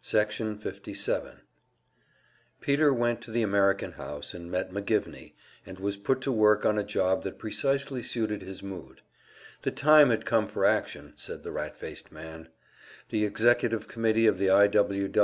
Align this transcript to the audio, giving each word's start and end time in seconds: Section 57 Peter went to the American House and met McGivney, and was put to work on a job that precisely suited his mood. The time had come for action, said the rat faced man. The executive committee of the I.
Section 0.00 0.58
57 0.58 1.40
Peter 2.60 2.94
went 2.94 3.20
to 3.22 3.32
the 3.32 3.42
American 3.42 3.90
House 3.90 4.32
and 4.32 4.48
met 4.48 4.70
McGivney, 4.70 5.32
and 5.66 5.80
was 5.80 5.96
put 5.96 6.20
to 6.20 6.30
work 6.30 6.64
on 6.64 6.78
a 6.78 6.84
job 6.84 7.24
that 7.24 7.36
precisely 7.40 8.00
suited 8.00 8.42
his 8.42 8.62
mood. 8.62 9.00
The 9.62 9.72
time 9.72 10.10
had 10.10 10.24
come 10.24 10.46
for 10.46 10.64
action, 10.64 11.14
said 11.16 11.42
the 11.42 11.50
rat 11.50 11.76
faced 11.76 12.12
man. 12.12 12.46
The 13.08 13.24
executive 13.24 13.88
committee 13.88 14.28
of 14.28 14.38
the 14.38 14.50
I. 14.52 14.70